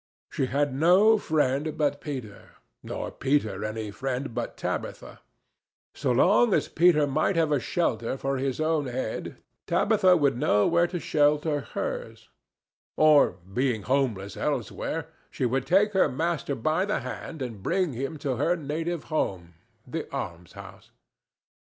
[0.31, 5.19] She had no friend but Peter, nor Peter any friend but Tabitha;
[5.93, 9.37] so long as Peter might have a shelter for his own head,
[9.67, 12.29] Tabitha would know where to shelter hers,
[12.97, 18.17] or, being homeless elsewhere, she would take her master by the hand and bring him
[18.17, 19.53] to her native home,
[19.85, 20.89] the almshouse.